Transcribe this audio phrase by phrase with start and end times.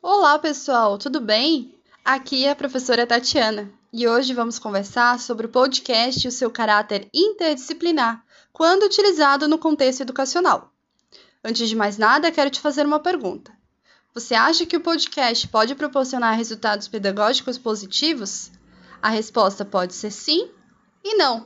[0.00, 1.74] Olá, pessoal, tudo bem?
[2.04, 6.52] Aqui é a professora Tatiana e hoje vamos conversar sobre o podcast e o seu
[6.52, 10.72] caráter interdisciplinar quando utilizado no contexto educacional.
[11.44, 13.52] Antes de mais nada, quero te fazer uma pergunta.
[14.14, 18.52] Você acha que o podcast pode proporcionar resultados pedagógicos positivos?
[19.02, 20.48] A resposta pode ser sim
[21.02, 21.44] e não.